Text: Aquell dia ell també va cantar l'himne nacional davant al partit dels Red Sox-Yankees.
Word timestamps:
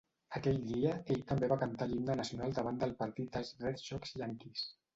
Aquell 0.37 0.55
dia 0.69 0.93
ell 1.15 1.21
també 1.31 1.49
va 1.51 1.59
cantar 1.65 1.89
l'himne 1.93 2.17
nacional 2.23 2.57
davant 2.61 2.83
al 2.89 2.97
partit 3.05 3.33
dels 3.39 3.55
Red 3.63 3.87
Sox-Yankees. 3.87 4.69